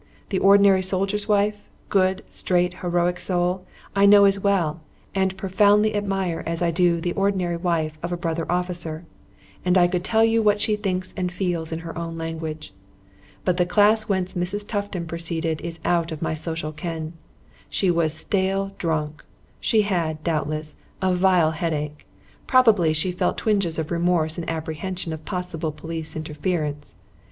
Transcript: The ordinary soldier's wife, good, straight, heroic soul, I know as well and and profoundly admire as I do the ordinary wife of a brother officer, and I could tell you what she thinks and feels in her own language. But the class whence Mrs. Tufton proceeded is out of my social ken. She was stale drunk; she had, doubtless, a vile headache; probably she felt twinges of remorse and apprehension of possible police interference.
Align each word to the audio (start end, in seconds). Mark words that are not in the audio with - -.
The 0.29 0.39
ordinary 0.39 0.81
soldier's 0.81 1.27
wife, 1.27 1.69
good, 1.89 2.23
straight, 2.27 2.73
heroic 2.81 3.19
soul, 3.19 3.67
I 3.95 4.07
know 4.07 4.25
as 4.25 4.39
well 4.39 4.79
and 5.13 5.29
and 5.29 5.37
profoundly 5.37 5.93
admire 5.95 6.41
as 6.47 6.63
I 6.63 6.71
do 6.71 6.99
the 6.99 7.13
ordinary 7.13 7.57
wife 7.57 7.99
of 8.01 8.11
a 8.11 8.17
brother 8.17 8.51
officer, 8.51 9.05
and 9.63 9.77
I 9.77 9.87
could 9.87 10.03
tell 10.03 10.25
you 10.25 10.41
what 10.41 10.59
she 10.59 10.75
thinks 10.75 11.13
and 11.15 11.31
feels 11.31 11.71
in 11.71 11.77
her 11.81 11.95
own 11.95 12.17
language. 12.17 12.73
But 13.45 13.57
the 13.57 13.65
class 13.67 14.09
whence 14.09 14.33
Mrs. 14.33 14.67
Tufton 14.67 15.05
proceeded 15.05 15.61
is 15.61 15.79
out 15.85 16.11
of 16.11 16.19
my 16.19 16.33
social 16.33 16.71
ken. 16.71 17.13
She 17.69 17.91
was 17.91 18.11
stale 18.11 18.71
drunk; 18.79 19.23
she 19.59 19.83
had, 19.83 20.23
doubtless, 20.23 20.75
a 20.99 21.13
vile 21.13 21.51
headache; 21.51 22.07
probably 22.47 22.91
she 22.91 23.11
felt 23.11 23.37
twinges 23.37 23.77
of 23.77 23.91
remorse 23.91 24.39
and 24.39 24.49
apprehension 24.49 25.13
of 25.13 25.25
possible 25.25 25.71
police 25.71 26.15
interference. 26.15 26.95